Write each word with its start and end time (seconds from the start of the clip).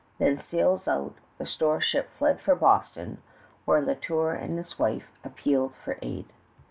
Then 0.17 0.39
sails 0.39 0.87
out, 0.87 1.13
the 1.37 1.45
store 1.45 1.79
ship 1.79 2.09
fled 2.17 2.41
for 2.41 2.55
Boston, 2.55 3.21
where 3.65 3.81
La 3.81 3.93
Tour 3.93 4.31
and 4.33 4.57
his 4.57 4.79
wife 4.79 5.11
appealed 5.23 5.75
for 5.75 5.99
aid. 6.01 6.25